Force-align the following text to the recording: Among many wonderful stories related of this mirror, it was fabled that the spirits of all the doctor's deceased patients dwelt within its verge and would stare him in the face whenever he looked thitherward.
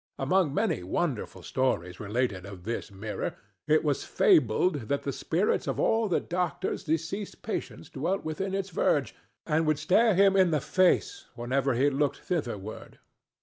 Among 0.17 0.51
many 0.51 0.81
wonderful 0.81 1.43
stories 1.43 1.99
related 1.99 2.43
of 2.43 2.63
this 2.63 2.89
mirror, 2.89 3.35
it 3.67 3.83
was 3.83 4.03
fabled 4.03 4.87
that 4.89 5.03
the 5.03 5.13
spirits 5.13 5.67
of 5.67 5.79
all 5.79 6.07
the 6.07 6.19
doctor's 6.19 6.83
deceased 6.85 7.43
patients 7.43 7.87
dwelt 7.87 8.25
within 8.25 8.55
its 8.55 8.71
verge 8.71 9.13
and 9.45 9.67
would 9.67 9.77
stare 9.77 10.15
him 10.15 10.35
in 10.35 10.49
the 10.49 10.59
face 10.59 11.27
whenever 11.35 11.75
he 11.75 11.91
looked 11.91 12.17
thitherward. 12.17 12.97